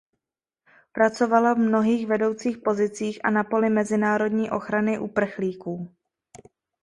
Pracovala 0.91 1.53
v 1.53 1.57
mnohých 1.57 2.07
vedoucích 2.07 2.57
pozicích 2.57 3.25
a 3.25 3.29
na 3.29 3.43
poli 3.43 3.69
mezinárodní 3.69 4.51
ochrany 4.51 4.99
uprchlíků. 4.99 5.95